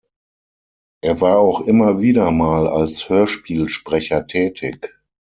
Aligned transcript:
Er 1.03 1.21
war 1.21 1.37
auch 1.37 1.61
immer 1.61 2.01
wieder 2.01 2.31
mal 2.31 2.67
als 2.67 3.07
Hörspielsprecher 3.09 4.25
tätig. 4.25 4.97